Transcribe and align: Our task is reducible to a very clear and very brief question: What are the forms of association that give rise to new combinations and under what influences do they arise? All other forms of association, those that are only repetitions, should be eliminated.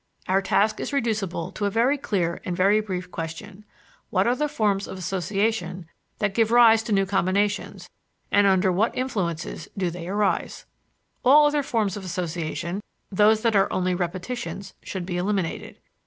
Our 0.27 0.41
task 0.41 0.79
is 0.79 0.91
reducible 0.93 1.51
to 1.51 1.65
a 1.65 1.69
very 1.69 1.95
clear 1.95 2.41
and 2.43 2.57
very 2.57 2.81
brief 2.81 3.11
question: 3.11 3.65
What 4.09 4.25
are 4.25 4.33
the 4.35 4.49
forms 4.49 4.87
of 4.87 4.97
association 4.97 5.85
that 6.17 6.33
give 6.33 6.49
rise 6.49 6.81
to 6.81 6.91
new 6.91 7.05
combinations 7.05 7.87
and 8.31 8.47
under 8.47 8.71
what 8.71 8.97
influences 8.97 9.67
do 9.77 9.91
they 9.91 10.07
arise? 10.07 10.65
All 11.23 11.45
other 11.45 11.61
forms 11.61 11.97
of 11.97 12.03
association, 12.03 12.81
those 13.11 13.43
that 13.43 13.55
are 13.55 13.71
only 13.71 13.93
repetitions, 13.93 14.73
should 14.81 15.05
be 15.05 15.17
eliminated. 15.17 15.77